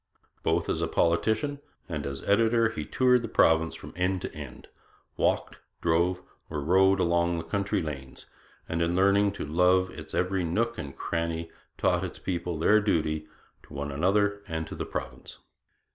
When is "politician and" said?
0.87-2.07